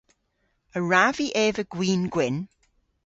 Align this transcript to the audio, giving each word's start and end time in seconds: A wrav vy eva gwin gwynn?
A 0.77 0.79
wrav 0.81 1.13
vy 1.17 1.27
eva 1.45 1.63
gwin 1.73 2.03
gwynn? 2.13 2.37